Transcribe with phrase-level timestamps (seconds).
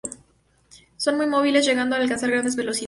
[0.97, 2.79] Son muy móviles, llegando a alcanzar grandes velocidades.